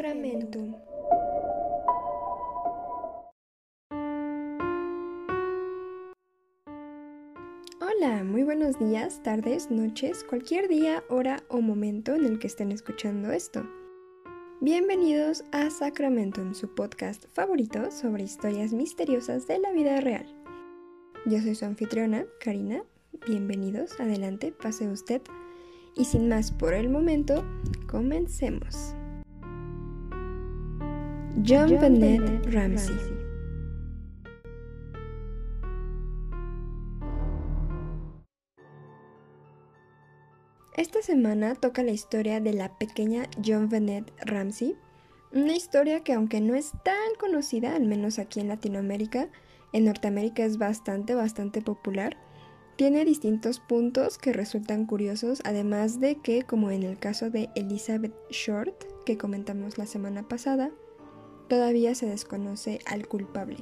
[0.00, 0.74] Sacramentum.
[7.82, 12.72] Hola, muy buenos días, tardes, noches, cualquier día, hora o momento en el que estén
[12.72, 13.62] escuchando esto.
[14.62, 20.24] Bienvenidos a Sacramentum, su podcast favorito sobre historias misteriosas de la vida real.
[21.26, 22.84] Yo soy su anfitriona, Karina.
[23.26, 25.20] Bienvenidos, adelante, pase usted.
[25.94, 27.44] Y sin más por el momento,
[27.86, 28.94] comencemos.
[31.46, 32.96] John, Bennett Ramsey.
[40.76, 44.76] Esta semana toca la historia de la pequeña John Bennett Ramsey,
[45.32, 49.28] una historia que aunque no es tan conocida, al menos aquí en Latinoamérica,
[49.72, 52.16] en Norteamérica es bastante, bastante popular,
[52.76, 58.14] tiene distintos puntos que resultan curiosos, además de que, como en el caso de Elizabeth
[58.30, 58.74] Short,
[59.06, 60.70] que comentamos la semana pasada,
[61.50, 63.58] todavía se desconoce al culpable.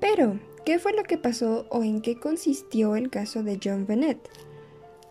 [0.00, 4.30] Pero, ¿qué fue lo que pasó o en qué consistió el caso de John Bennett?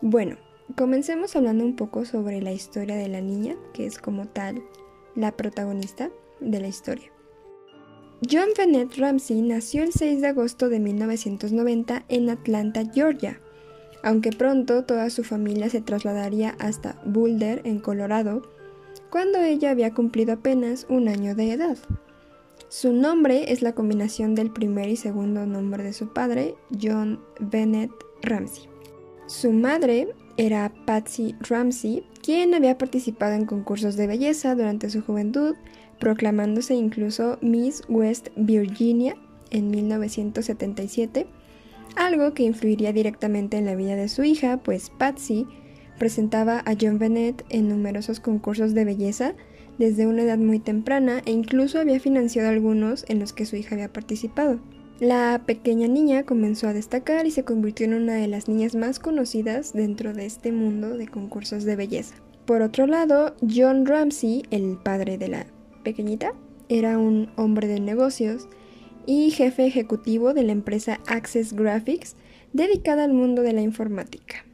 [0.00, 0.36] Bueno,
[0.76, 4.64] comencemos hablando un poco sobre la historia de la niña, que es como tal
[5.14, 7.12] la protagonista de la historia.
[8.30, 13.40] John Bennett Ramsey nació el 6 de agosto de 1990 en Atlanta, Georgia,
[14.02, 18.42] aunque pronto toda su familia se trasladaría hasta Boulder, en Colorado,
[19.12, 21.76] cuando ella había cumplido apenas un año de edad.
[22.70, 27.90] Su nombre es la combinación del primer y segundo nombre de su padre, John Bennett
[28.22, 28.70] Ramsey.
[29.26, 35.56] Su madre era Patsy Ramsey, quien había participado en concursos de belleza durante su juventud,
[36.00, 39.14] proclamándose incluso Miss West Virginia
[39.50, 41.26] en 1977,
[41.96, 45.46] algo que influiría directamente en la vida de su hija, pues Patsy
[46.02, 49.36] presentaba a John Bennett en numerosos concursos de belleza
[49.78, 53.76] desde una edad muy temprana e incluso había financiado algunos en los que su hija
[53.76, 54.58] había participado.
[54.98, 58.98] La pequeña niña comenzó a destacar y se convirtió en una de las niñas más
[58.98, 62.16] conocidas dentro de este mundo de concursos de belleza.
[62.46, 65.46] Por otro lado, John Ramsey, el padre de la
[65.84, 66.32] pequeñita,
[66.68, 68.48] era un hombre de negocios
[69.06, 72.16] y jefe ejecutivo de la empresa Access Graphics
[72.52, 74.44] dedicada al mundo de la informática.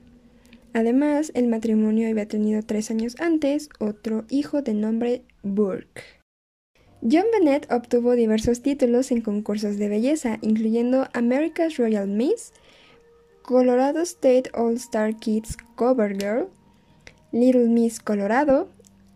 [0.72, 6.02] Además, el matrimonio había tenido tres años antes otro hijo de nombre Burke.
[7.00, 12.52] John Bennett obtuvo diversos títulos en concursos de belleza, incluyendo America's Royal Miss,
[13.42, 16.48] Colorado State All Star Kids Cover Girl,
[17.32, 18.68] Little Miss Colorado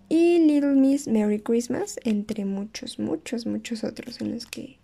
[0.08, 4.78] y Little Miss Merry Christmas, entre muchos, muchos, muchos otros en los que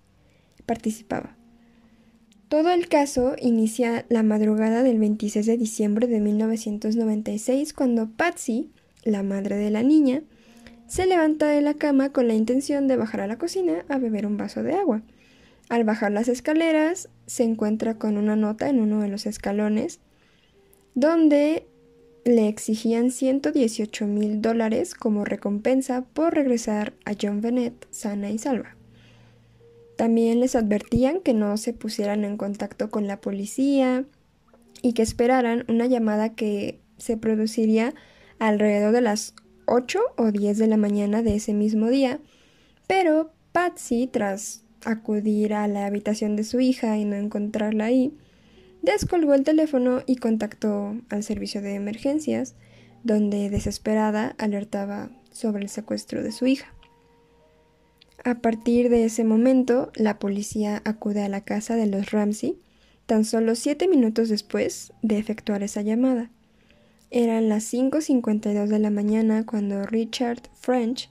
[0.66, 1.37] participaba.
[2.48, 8.70] Todo el caso inicia la madrugada del 26 de diciembre de 1996 cuando Patsy,
[9.04, 10.22] la madre de la niña,
[10.86, 14.24] se levanta de la cama con la intención de bajar a la cocina a beber
[14.24, 15.02] un vaso de agua.
[15.68, 20.00] Al bajar las escaleras se encuentra con una nota en uno de los escalones
[20.94, 21.66] donde
[22.24, 28.77] le exigían 118 mil dólares como recompensa por regresar a John Bennett sana y salva.
[29.98, 34.04] También les advertían que no se pusieran en contacto con la policía
[34.80, 37.94] y que esperaran una llamada que se produciría
[38.38, 39.34] alrededor de las
[39.66, 42.20] 8 o 10 de la mañana de ese mismo día,
[42.86, 48.16] pero Patsy, tras acudir a la habitación de su hija y no encontrarla ahí,
[48.82, 52.54] descolgó el teléfono y contactó al servicio de emergencias,
[53.02, 56.72] donde desesperada alertaba sobre el secuestro de su hija.
[58.28, 62.58] A partir de ese momento, la policía acude a la casa de los Ramsey
[63.06, 66.30] tan solo siete minutos después de efectuar esa llamada.
[67.10, 71.08] Eran las 5.52 de la mañana cuando Richard French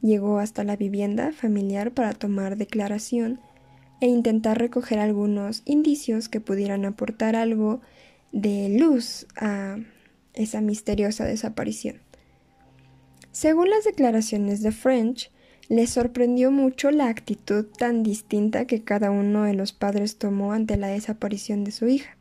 [0.00, 3.40] llegó hasta la vivienda familiar para tomar declaración
[4.00, 7.80] e intentar recoger algunos indicios que pudieran aportar algo
[8.30, 9.76] de luz a
[10.34, 11.96] esa misteriosa desaparición.
[13.32, 15.32] Según las declaraciones de French,
[15.70, 20.76] le sorprendió mucho la actitud tan distinta que cada uno de los padres tomó ante
[20.76, 22.16] la desaparición de su hija.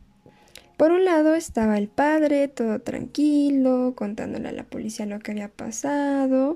[0.77, 5.49] Por un lado estaba el padre, todo tranquilo, contándole a la policía lo que había
[5.49, 6.53] pasado,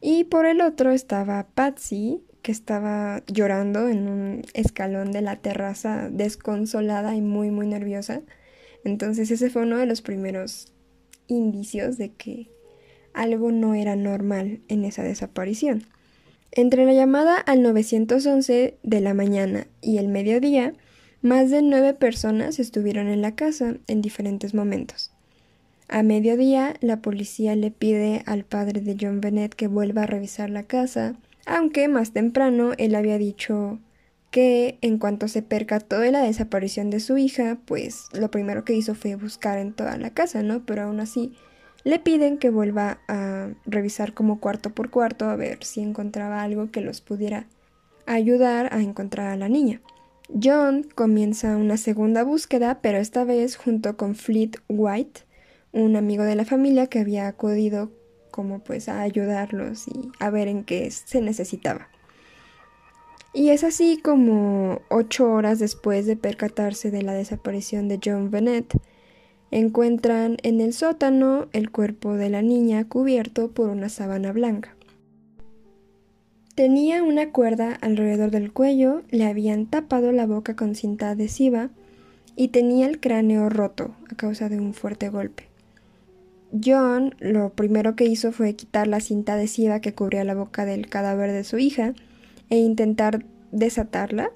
[0.00, 6.08] y por el otro estaba Patsy, que estaba llorando en un escalón de la terraza,
[6.10, 8.22] desconsolada y muy, muy nerviosa.
[8.82, 10.72] Entonces ese fue uno de los primeros
[11.26, 12.48] indicios de que
[13.12, 15.84] algo no era normal en esa desaparición.
[16.52, 20.72] Entre la llamada al 911 de la mañana y el mediodía,
[21.20, 25.12] más de nueve personas estuvieron en la casa en diferentes momentos.
[25.88, 30.50] A mediodía, la policía le pide al padre de John Bennett que vuelva a revisar
[30.50, 31.16] la casa,
[31.46, 33.78] aunque más temprano él había dicho
[34.30, 38.74] que en cuanto se percató de la desaparición de su hija, pues lo primero que
[38.74, 40.64] hizo fue buscar en toda la casa, ¿no?
[40.66, 41.32] Pero aún así
[41.88, 46.70] le piden que vuelva a revisar como cuarto por cuarto a ver si encontraba algo
[46.70, 47.46] que los pudiera
[48.04, 49.80] ayudar a encontrar a la niña.
[50.28, 55.22] John comienza una segunda búsqueda, pero esta vez junto con Fleet White,
[55.72, 57.90] un amigo de la familia que había acudido
[58.30, 61.88] como pues a ayudarlos y a ver en qué se necesitaba.
[63.32, 68.74] Y es así como ocho horas después de percatarse de la desaparición de John Bennett,
[69.50, 74.74] encuentran en el sótano el cuerpo de la niña cubierto por una sábana blanca.
[76.54, 81.70] Tenía una cuerda alrededor del cuello, le habían tapado la boca con cinta adhesiva
[82.34, 85.44] y tenía el cráneo roto a causa de un fuerte golpe.
[86.64, 90.88] John lo primero que hizo fue quitar la cinta adhesiva que cubría la boca del
[90.88, 91.94] cadáver de su hija
[92.50, 94.30] e intentar desatarla,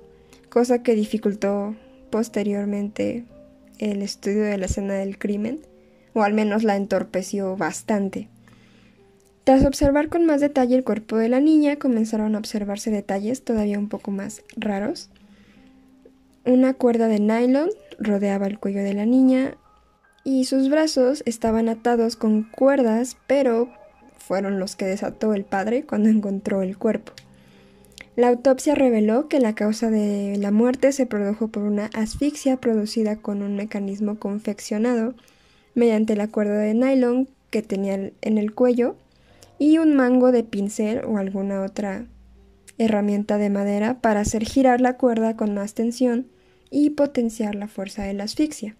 [0.48, 1.74] cosa que dificultó
[2.10, 3.24] posteriormente
[3.90, 5.60] el estudio de la escena del crimen,
[6.14, 8.28] o al menos la entorpeció bastante.
[9.44, 13.78] Tras observar con más detalle el cuerpo de la niña, comenzaron a observarse detalles todavía
[13.78, 15.10] un poco más raros.
[16.44, 19.56] Una cuerda de nylon rodeaba el cuello de la niña,
[20.24, 23.68] y sus brazos estaban atados con cuerdas, pero
[24.18, 27.12] fueron los que desató el padre cuando encontró el cuerpo.
[28.14, 33.16] La autopsia reveló que la causa de la muerte se produjo por una asfixia producida
[33.16, 35.14] con un mecanismo confeccionado
[35.74, 38.96] mediante la cuerda de nylon que tenía en el cuello
[39.58, 42.04] y un mango de pincel o alguna otra
[42.76, 46.26] herramienta de madera para hacer girar la cuerda con más tensión
[46.70, 48.76] y potenciar la fuerza de la asfixia.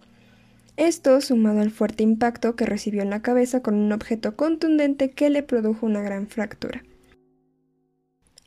[0.77, 5.31] Esto sumado al fuerte impacto que recibió en la cabeza con un objeto contundente que
[5.31, 6.83] le produjo una gran fractura.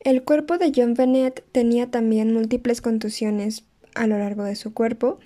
[0.07, 3.65] El cuerpo de John Bennett tenía también múltiples contusiones
[3.97, 5.19] a lo largo de su cuerpo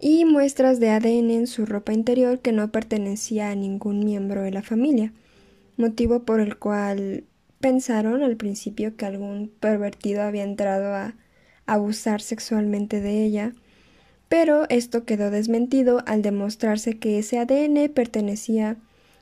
[0.00, 4.50] y muestras de ADN en su ropa interior que no pertenecía a ningún miembro de
[4.50, 5.12] la familia,
[5.76, 7.22] motivo por el cual
[7.60, 11.14] pensaron al principio que algún pervertido había entrado a
[11.66, 13.52] abusar sexualmente de ella
[14.28, 18.76] pero esto quedó desmentido al demostrarse que ese ADN pertenecía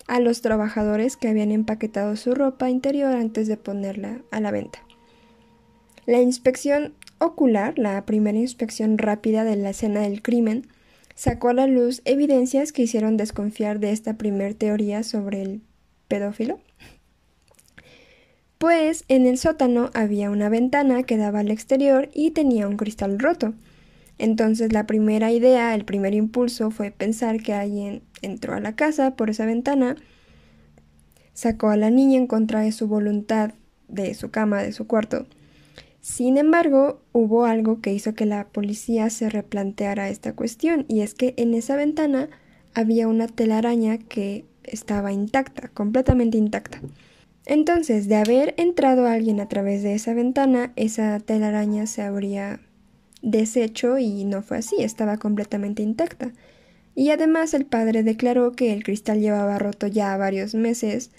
[0.07, 4.81] a los trabajadores que habían empaquetado su ropa interior antes de ponerla a la venta.
[6.07, 10.67] La inspección ocular, la primera inspección rápida de la escena del crimen,
[11.15, 15.63] sacó a la luz evidencias que hicieron desconfiar de esta primer teoría sobre el
[16.09, 16.61] pedófilo.
[18.59, 23.19] Pues en el sótano había una ventana que daba al exterior y tenía un cristal
[23.19, 23.55] roto,
[24.19, 29.17] entonces la primera idea, el primer impulso fue pensar que alguien entró a la casa
[29.17, 29.97] por esa ventana,
[31.33, 33.53] sacó a la niña en contra de su voluntad
[33.89, 35.27] de su cama, de su cuarto.
[36.05, 41.15] Sin embargo, hubo algo que hizo que la policía se replanteara esta cuestión, y es
[41.15, 42.29] que en esa ventana
[42.75, 46.83] había una telaraña que estaba intacta, completamente intacta.
[47.47, 52.61] Entonces, de haber entrado alguien a través de esa ventana, esa telaraña se habría
[53.23, 56.33] deshecho y no fue así, estaba completamente intacta.
[56.95, 61.13] Y además el padre declaró que el cristal llevaba roto ya varios meses,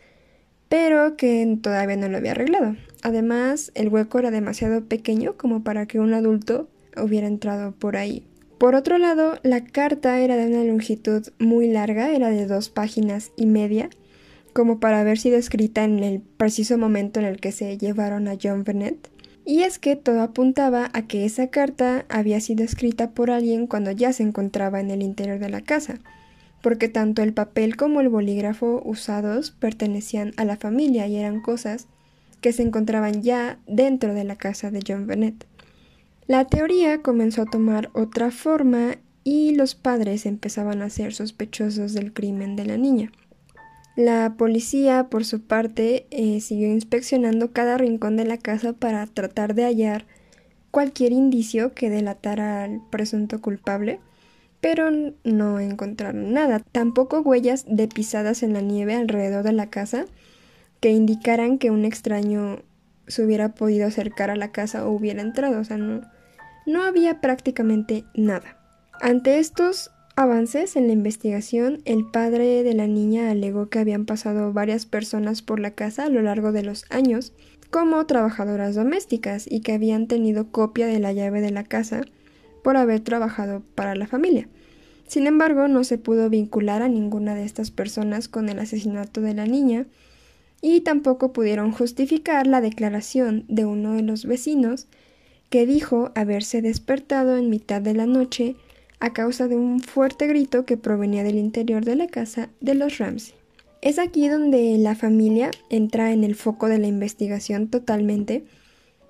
[0.70, 2.76] pero que todavía no lo había arreglado.
[3.06, 8.26] Además, el hueco era demasiado pequeño como para que un adulto hubiera entrado por ahí.
[8.58, 13.32] Por otro lado, la carta era de una longitud muy larga, era de dos páginas
[13.38, 13.92] y media,
[14.54, 18.38] como para haber sido escrita en el preciso momento en el que se llevaron a
[18.42, 19.12] John Bennett.
[19.46, 23.92] Y es que todo apuntaba a que esa carta había sido escrita por alguien cuando
[23.92, 26.00] ya se encontraba en el interior de la casa,
[26.64, 31.88] porque tanto el papel como el bolígrafo usados pertenecían a la familia y eran cosas
[32.46, 35.48] que se encontraban ya dentro de la casa de John Bennett.
[36.28, 42.14] La teoría comenzó a tomar otra forma y los padres empezaban a ser sospechosos del
[42.14, 43.12] crimen de la niña.
[43.96, 49.56] La policía, por su parte, eh, siguió inspeccionando cada rincón de la casa para tratar
[49.56, 50.06] de hallar
[50.70, 54.00] cualquier indicio que delatara al presunto culpable,
[54.62, 54.92] pero
[55.24, 60.06] no encontraron nada, tampoco huellas de pisadas en la nieve alrededor de la casa
[60.80, 62.64] que indicaran que un extraño
[63.08, 66.02] se hubiera podido acercar a la casa o hubiera entrado, o sea, no,
[66.66, 68.58] no había prácticamente nada.
[69.02, 74.54] Ante estos avances en la investigación, el padre de la niña alegó que habían pasado
[74.54, 77.34] varias personas por la casa a lo largo de los años
[77.70, 82.02] como trabajadoras domésticas y que habían tenido copia de la llave de la casa
[82.64, 84.48] por haber trabajado para la familia.
[85.08, 89.34] Sin embargo, no se pudo vincular a ninguna de estas personas con el asesinato de
[89.34, 89.86] la niña
[90.68, 94.88] y tampoco pudieron justificar la declaración de uno de los vecinos
[95.52, 98.56] que dijo haberse despertado en mitad de la noche
[99.00, 102.98] a causa de un fuerte grito que provenía del interior de la casa de los
[102.98, 103.36] Ramsey.
[103.84, 108.44] Es aquí donde la familia entra en el foco de la investigación totalmente,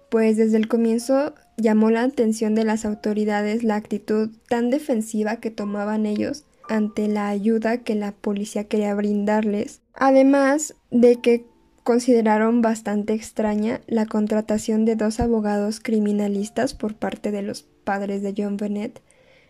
[0.10, 5.52] pues desde el comienzo llamó la atención de las autoridades la actitud tan defensiva que
[5.52, 11.46] tomaban ellos ante la ayuda que la policía quería brindarles, además de que
[11.84, 18.34] consideraron bastante extraña la contratación de dos abogados criminalistas por parte de los padres de
[18.36, 19.02] John Bennett,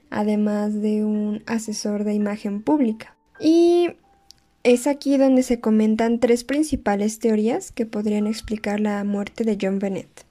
[0.09, 3.15] además de un asesor de imagen pública.
[3.39, 3.91] Y
[4.63, 9.79] es aquí donde se comentan tres principales teorías que podrían explicar la muerte de John
[9.79, 10.25] Bennett.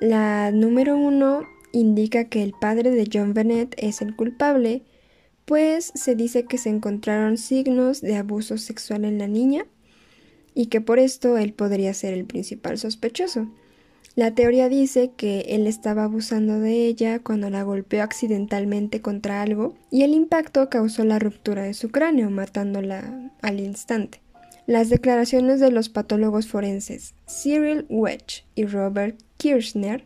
[0.00, 4.82] La número uno indica que el padre de John Bennett es el culpable,
[5.44, 9.66] pues se dice que se encontraron signos de abuso sexual en la niña
[10.54, 13.48] y que por esto él podría ser el principal sospechoso.
[14.14, 19.74] La teoría dice que él estaba abusando de ella cuando la golpeó accidentalmente contra algo
[19.90, 24.20] y el impacto causó la ruptura de su cráneo, matándola al instante.
[24.66, 30.04] Las declaraciones de los patólogos forenses Cyril Wedge y Robert Kirchner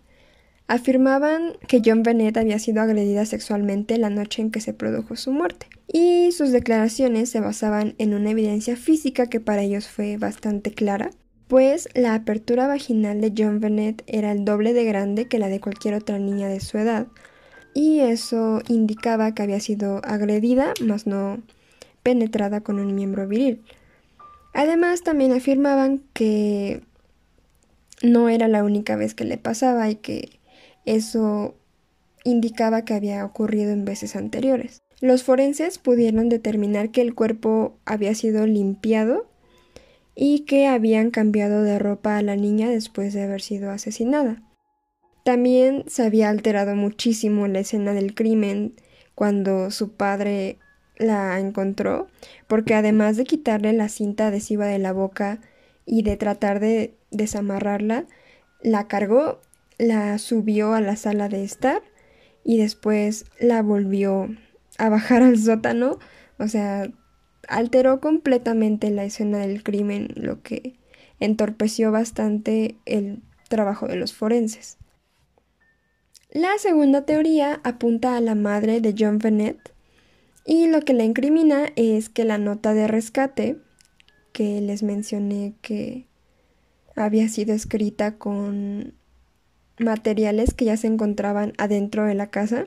[0.69, 5.33] afirmaban que John Bennett había sido agredida sexualmente la noche en que se produjo su
[5.33, 10.73] muerte, y sus declaraciones se basaban en una evidencia física que para ellos fue bastante
[10.73, 11.11] clara,
[11.49, 15.61] pues la apertura vaginal de John Bennett era el doble de grande que la de
[15.61, 17.07] cualquier otra niña de su edad,
[17.73, 21.43] y eso indicaba que había sido agredida, mas no
[22.03, 23.63] penetrada con un miembro viril.
[24.55, 26.81] Además, también afirmaban que
[28.03, 30.36] no era la única vez que le pasaba y que
[30.87, 31.55] eso
[32.25, 34.81] indicaba que había ocurrido en veces anteriores.
[35.01, 39.29] Los forenses pudieron determinar que el cuerpo había sido limpiado
[40.15, 44.43] y que habían cambiado de ropa a la niña después de haber sido asesinada.
[45.25, 48.75] También se había alterado muchísimo la escena del crimen
[49.15, 50.59] cuando su padre
[50.99, 52.07] la encontró,
[52.47, 55.41] porque además de quitarle la cinta adhesiva de la boca
[55.85, 58.07] y de tratar de desamarrarla,
[58.63, 59.41] la cargó,
[59.79, 61.83] la subió a la sala de estar
[62.45, 64.29] y después la volvió
[64.79, 65.99] a bajar al sótano.
[66.39, 66.91] O sea,
[67.49, 70.79] alteró completamente la escena del crimen, lo que
[71.21, 74.79] entorpeció bastante el trabajo de los forenses.
[76.31, 79.73] La segunda teoría apunta a la madre de John Bennett
[80.45, 83.59] y lo que la incrimina es que la nota de rescate
[84.33, 86.07] que les mencioné que
[86.95, 88.95] había sido escrita con
[89.79, 92.67] materiales que ya se encontraban adentro de la casa,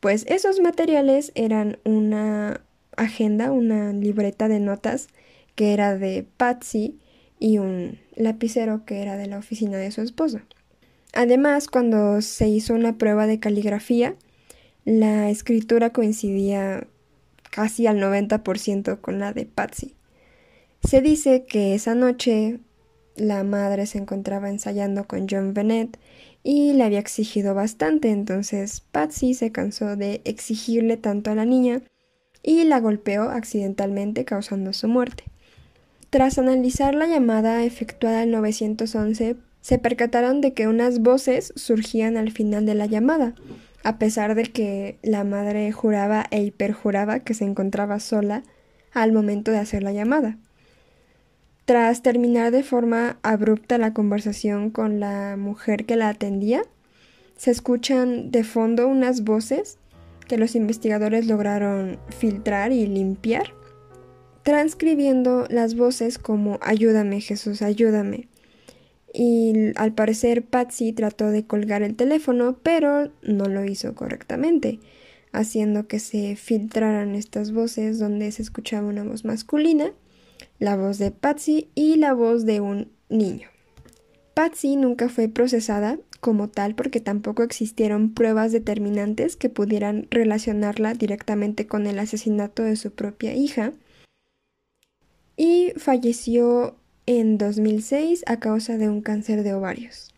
[0.00, 2.60] pues esos materiales eran una
[2.96, 5.08] agenda, una libreta de notas
[5.54, 6.98] que era de Patsy
[7.38, 10.40] y un lapicero que era de la oficina de su esposo.
[11.14, 14.14] Además, cuando se hizo una prueba de caligrafía,
[14.84, 16.86] la escritura coincidía
[17.50, 19.94] casi al 90% con la de Patsy.
[20.82, 22.60] Se dice que esa noche
[23.18, 25.98] la madre se encontraba ensayando con John Bennett
[26.42, 31.82] y le había exigido bastante, entonces Patsy se cansó de exigirle tanto a la niña
[32.42, 35.24] y la golpeó accidentalmente causando su muerte.
[36.10, 42.30] Tras analizar la llamada efectuada al 911, se percataron de que unas voces surgían al
[42.30, 43.34] final de la llamada,
[43.84, 48.42] a pesar de que la madre juraba e hiperjuraba que se encontraba sola
[48.92, 50.38] al momento de hacer la llamada.
[51.68, 56.62] Tras terminar de forma abrupta la conversación con la mujer que la atendía,
[57.36, 59.76] se escuchan de fondo unas voces
[60.28, 63.52] que los investigadores lograron filtrar y limpiar,
[64.44, 68.28] transcribiendo las voces como Ayúdame Jesús, ayúdame.
[69.12, 74.80] Y al parecer Patsy trató de colgar el teléfono, pero no lo hizo correctamente,
[75.32, 79.92] haciendo que se filtraran estas voces donde se escuchaba una voz masculina
[80.58, 83.48] la voz de Patsy y la voz de un niño.
[84.34, 91.66] Patsy nunca fue procesada como tal porque tampoco existieron pruebas determinantes que pudieran relacionarla directamente
[91.66, 93.72] con el asesinato de su propia hija
[95.36, 100.12] y falleció en 2006 a causa de un cáncer de ovarios.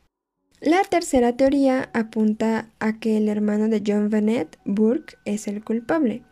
[0.61, 6.23] La tercera teoría apunta a que el hermano de John Bennett, Burke, es el culpable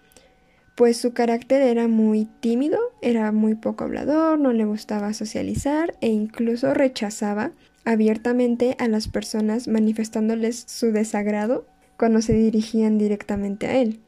[0.78, 6.06] pues su carácter era muy tímido, era muy poco hablador, no le gustaba socializar e
[6.06, 7.50] incluso rechazaba
[7.84, 11.66] abiertamente a las personas manifestándoles su desagrado
[11.96, 13.98] cuando se dirigían directamente a él.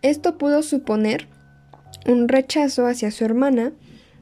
[0.00, 1.28] Esto pudo suponer
[2.06, 3.74] un rechazo hacia su hermana,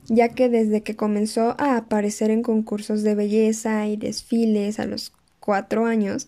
[0.07, 5.13] ya que desde que comenzó a aparecer en concursos de belleza y desfiles a los
[5.39, 6.27] cuatro años,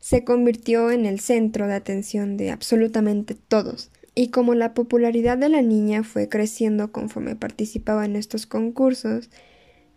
[0.00, 3.90] se convirtió en el centro de atención de absolutamente todos.
[4.18, 9.30] Y como la popularidad de la niña fue creciendo conforme participaba en estos concursos,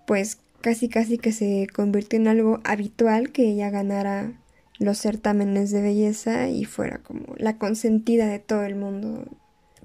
[0.06, 4.40] pues casi casi que se convirtió en algo habitual que ella ganara
[4.78, 9.26] los certámenes de belleza y fuera como la consentida de todo el mundo.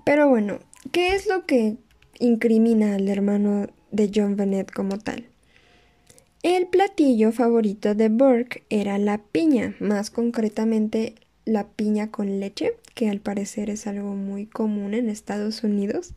[0.05, 0.59] Pero bueno,
[0.93, 1.78] ¿qué es lo que
[2.19, 5.25] incrimina al hermano de John Bennett como tal?
[6.43, 11.14] El platillo favorito de Burke era la piña, más concretamente
[11.47, 16.12] la piña con leche, que al parecer es algo muy común en Estados Unidos.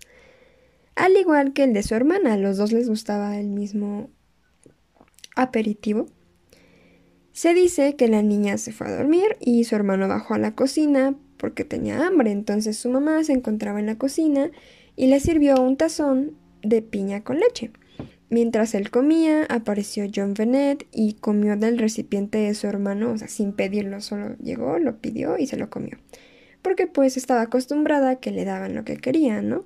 [0.96, 4.10] Al igual que el de su hermana, a los dos les gustaba el mismo
[5.36, 6.08] aperitivo.
[7.32, 10.56] Se dice que la niña se fue a dormir y su hermano bajó a la
[10.56, 14.52] cocina porque tenía hambre, entonces su mamá se encontraba en la cocina
[14.98, 17.72] y le sirvió un tazón de piña con leche.
[18.30, 23.28] Mientras él comía, apareció John Bennett y comió del recipiente de su hermano, o sea,
[23.28, 25.98] sin pedirlo, solo llegó, lo pidió y se lo comió.
[26.62, 29.66] Porque pues estaba acostumbrada a que le daban lo que quería, ¿no?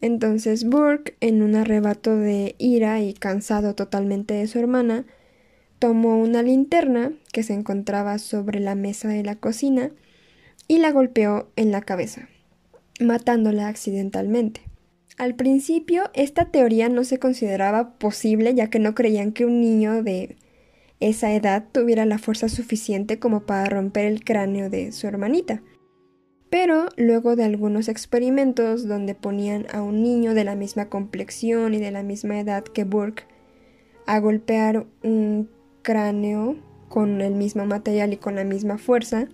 [0.00, 5.04] Entonces Burke, en un arrebato de ira y cansado totalmente de su hermana,
[5.78, 9.90] tomó una linterna que se encontraba sobre la mesa de la cocina
[10.68, 12.28] y la golpeó en la cabeza,
[12.98, 14.71] matándola accidentalmente.
[15.18, 20.02] Al principio, esta teoría no se consideraba posible ya que no creían que un niño
[20.02, 20.36] de
[21.00, 25.62] esa edad tuviera la fuerza suficiente como para romper el cráneo de su hermanita.
[26.48, 31.78] Pero luego de algunos experimentos donde ponían a un niño de la misma complexión y
[31.78, 33.24] de la misma edad que Burke
[34.06, 35.48] a golpear un
[35.82, 36.56] cráneo
[36.88, 39.28] con el mismo material y con la misma fuerza,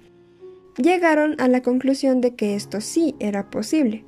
[0.76, 4.04] llegaron a la conclusión de que esto sí era posible.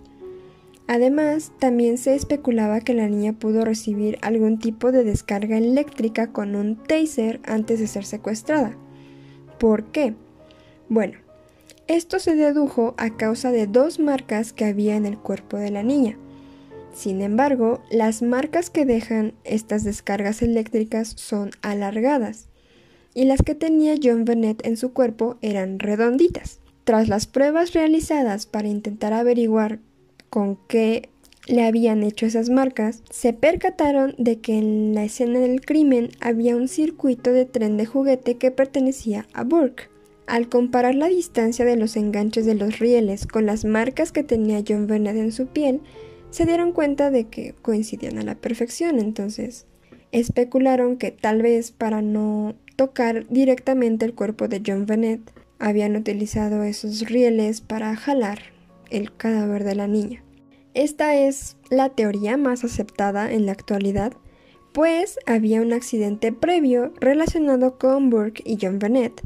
[0.92, 6.56] Además, también se especulaba que la niña pudo recibir algún tipo de descarga eléctrica con
[6.56, 8.76] un taser antes de ser secuestrada.
[9.60, 10.14] ¿Por qué?
[10.88, 11.16] Bueno,
[11.86, 15.84] esto se dedujo a causa de dos marcas que había en el cuerpo de la
[15.84, 16.18] niña.
[16.92, 22.48] Sin embargo, las marcas que dejan estas descargas eléctricas son alargadas
[23.14, 26.58] y las que tenía John Bennett en su cuerpo eran redonditas.
[26.82, 29.78] Tras las pruebas realizadas para intentar averiguar
[30.30, 31.10] con qué
[31.46, 36.56] le habían hecho esas marcas, se percataron de que en la escena del crimen había
[36.56, 39.90] un circuito de tren de juguete que pertenecía a Burke.
[40.26, 44.62] Al comparar la distancia de los enganches de los rieles con las marcas que tenía
[44.66, 45.80] John Bennett en su piel,
[46.30, 49.66] se dieron cuenta de que coincidían a la perfección, entonces
[50.12, 56.62] especularon que tal vez para no tocar directamente el cuerpo de John Bennett, habían utilizado
[56.62, 58.59] esos rieles para jalar
[58.90, 60.22] el cadáver de la niña.
[60.74, 64.12] Esta es la teoría más aceptada en la actualidad,
[64.72, 69.20] pues había un accidente previo relacionado con Burke y John Bennett,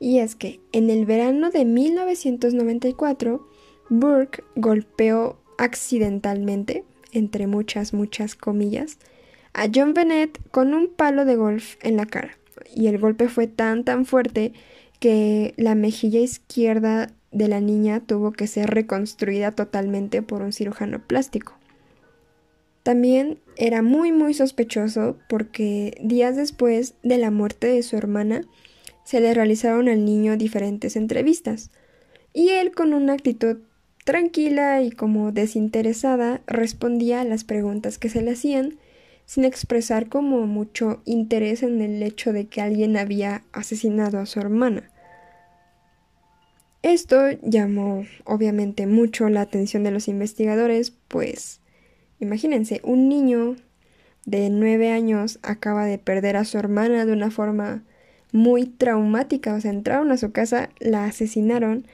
[0.00, 3.46] y es que en el verano de 1994,
[3.90, 8.98] Burke golpeó accidentalmente, entre muchas, muchas comillas,
[9.54, 12.38] a John Bennett con un palo de golf en la cara.
[12.74, 14.52] Y el golpe fue tan tan fuerte
[15.00, 21.00] que la mejilla izquierda de la niña tuvo que ser reconstruida totalmente por un cirujano
[21.00, 21.54] plástico.
[22.82, 28.42] También era muy muy sospechoso porque días después de la muerte de su hermana
[29.04, 31.70] se le realizaron al niño diferentes entrevistas
[32.32, 33.58] y él con una actitud
[34.04, 38.78] tranquila y como desinteresada respondía a las preguntas que se le hacían
[39.26, 44.40] sin expresar como mucho interés en el hecho de que alguien había asesinado a su
[44.40, 44.90] hermana.
[46.82, 51.60] Esto llamó obviamente mucho la atención de los investigadores, pues
[52.20, 53.56] imagínense, un niño
[54.26, 57.82] de nueve años acaba de perder a su hermana de una forma
[58.32, 61.86] muy traumática, o sea, entraron a su casa, la asesinaron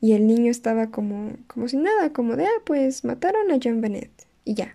[0.00, 3.80] y el niño estaba como, como si nada, como de, ah, pues mataron a John
[3.80, 4.10] Bennett
[4.44, 4.74] y ya.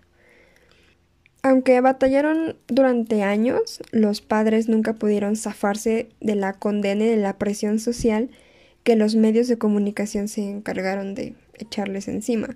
[1.43, 7.37] Aunque batallaron durante años, los padres nunca pudieron zafarse de la condena y de la
[7.37, 8.29] presión social
[8.87, 12.55] que los medios de comunicación se encargaron de echarles encima,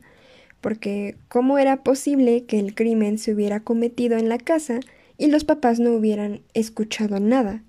[0.62, 4.80] porque ¿cómo era posible que el crimen se hubiera cometido en la casa
[5.18, 7.66] y los papás no hubieran escuchado nada?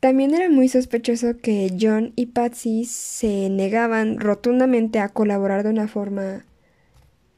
[0.00, 5.86] También era muy sospechoso que John y Patsy se negaban rotundamente a colaborar de una
[5.86, 6.44] forma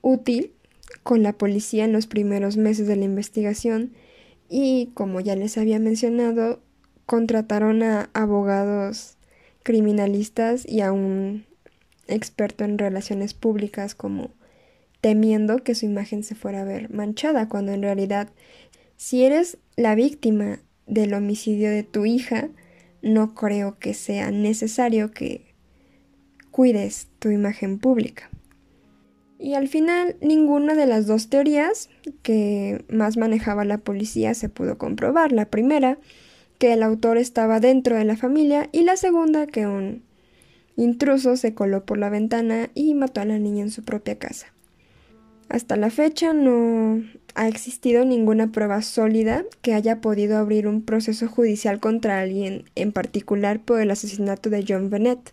[0.01, 0.55] útil
[1.03, 3.93] con la policía en los primeros meses de la investigación
[4.49, 6.63] y, como ya les había mencionado,
[7.05, 9.18] contrataron a abogados
[9.69, 11.45] criminalistas y a un
[12.07, 14.31] experto en relaciones públicas como
[15.03, 18.31] temiendo que su imagen se fuera a ver manchada, cuando en realidad
[18.97, 22.49] si eres la víctima del homicidio de tu hija,
[23.03, 25.53] no creo que sea necesario que
[26.51, 28.31] cuides tu imagen pública.
[29.39, 31.91] Y al final, ninguna de las dos teorías
[32.23, 35.31] que más manejaba la policía se pudo comprobar.
[35.31, 35.99] La primera,
[36.59, 40.03] que el autor estaba dentro de la familia, y la segunda, que un
[40.77, 44.53] intruso se coló por la ventana y mató a la niña en su propia casa.
[45.49, 47.03] Hasta la fecha no
[47.35, 52.93] ha existido ninguna prueba sólida que haya podido abrir un proceso judicial contra alguien, en
[52.93, 55.33] particular por el asesinato de John Bennett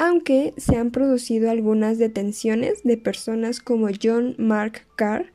[0.00, 5.26] aunque se han producido algunas detenciones de personas como John Mark Carr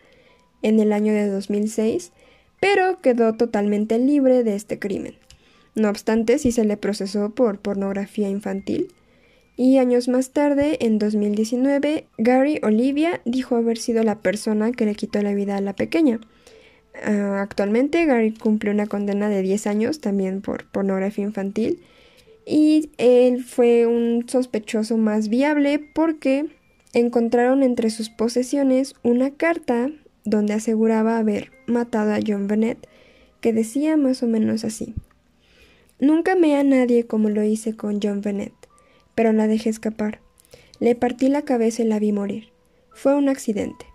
[0.63, 2.11] en el año de 2006,
[2.65, 5.13] pero quedó totalmente libre de este crimen.
[5.75, 8.91] No obstante, sí se le procesó por pornografía infantil.
[9.55, 14.95] Y años más tarde, en 2019, Gary Olivia dijo haber sido la persona que le
[14.95, 16.19] quitó la vida a la pequeña.
[17.03, 21.83] Ah, actualmente, Gary cumple una condena de 10 años también por pornografía infantil
[22.47, 26.47] y él fue un sospechoso más viable porque
[26.93, 29.91] encontraron entre sus posesiones una carta
[30.25, 32.87] donde aseguraba haber matado a John Bennett
[33.41, 34.95] que decía más o menos así.
[35.99, 38.53] Nunca amé a nadie como lo hice con John Bennett,
[39.13, 40.19] pero la dejé escapar.
[40.79, 42.49] Le partí la cabeza y la vi morir.
[42.91, 43.85] Fue un accidente.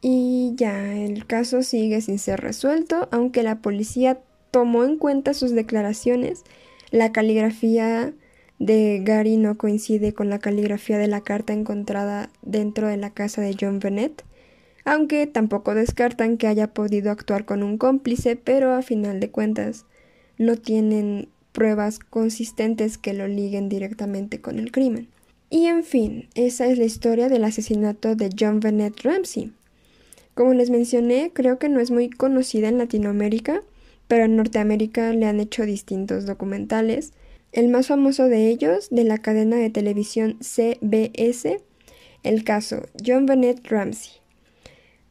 [0.00, 5.50] Y ya, el caso sigue sin ser resuelto, aunque la policía tomó en cuenta sus
[5.50, 6.44] declaraciones
[6.90, 8.14] la caligrafía
[8.58, 13.42] de Gary no coincide con la caligrafía de la carta encontrada dentro de la casa
[13.42, 14.24] de John Bennett,
[14.86, 19.84] aunque tampoco descartan que haya podido actuar con un cómplice, pero a final de cuentas
[20.38, 25.08] no tienen pruebas consistentes que lo liguen directamente con el crimen.
[25.50, 29.52] Y en fin, esa es la historia del asesinato de John Bennett Ramsey.
[30.34, 33.62] Como les mencioné, creo que no es muy conocida en Latinoamérica,
[34.06, 37.12] pero en Norteamérica le han hecho distintos documentales.
[37.50, 41.60] El más famoso de ellos, de la cadena de televisión CBS,
[42.22, 44.25] el caso John Bennett Ramsey.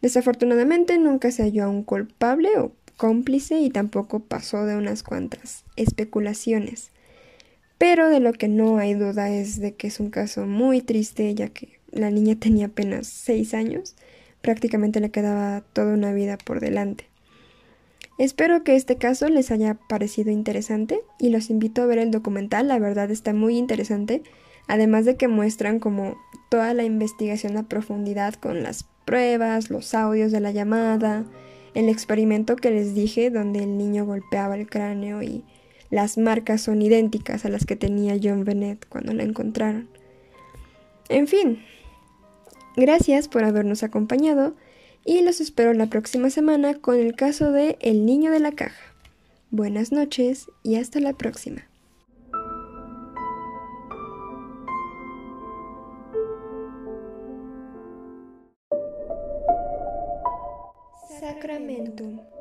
[0.06, 5.64] Desafortunadamente nunca se halló a un culpable o cómplice y tampoco pasó de unas cuantas
[5.78, 6.92] especulaciones.
[7.80, 11.34] Pero de lo que no hay duda es de que es un caso muy triste,
[11.34, 13.96] ya que la niña tenía apenas seis años,
[14.44, 17.06] prácticamente le quedaba toda una vida por delante.
[18.20, 22.68] Espero que este caso les haya parecido interesante y los invito a ver el documental,
[22.68, 24.22] la verdad está muy interesante,
[24.68, 26.16] además de que muestran como
[26.52, 31.24] toda la investigación a profundidad con las pruebas, los audios de la llamada,
[31.74, 35.44] el experimento que les dije donde el niño golpeaba el cráneo y
[35.92, 39.88] las marcas son idénticas a las que tenía John Bennett cuando la encontraron.
[41.10, 41.64] En fin,
[42.76, 44.56] gracias por habernos acompañado
[45.06, 48.82] y los espero la próxima semana con el caso de El Niño de la Caja.
[49.52, 51.68] Buenas noches y hasta la próxima.
[61.76, 62.35] Sacramento.